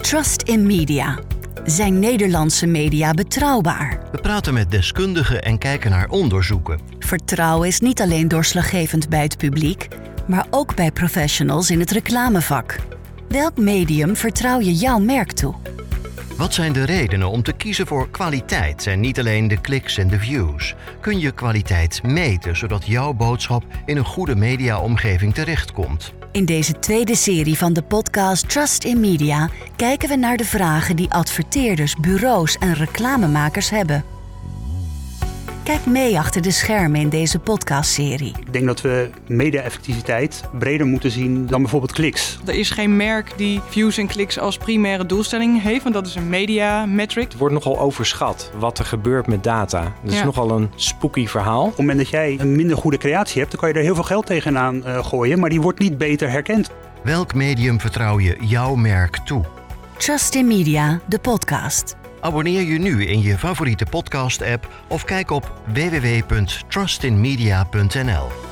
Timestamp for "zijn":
1.64-1.98, 16.54-16.72